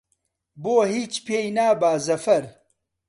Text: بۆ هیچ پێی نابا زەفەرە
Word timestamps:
بۆ 0.61 0.75
هیچ 0.93 1.13
پێی 1.25 1.49
نابا 1.57 1.91
زەفەرە 2.05 2.51